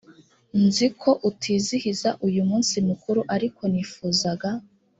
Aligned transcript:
nzi 0.63 0.87
ko 1.01 1.11
utizihiza 1.29 2.09
uyu 2.27 2.41
munsi 2.49 2.75
mukuru 2.87 3.21
ariko 3.35 3.61
nifuzaga 3.71 4.49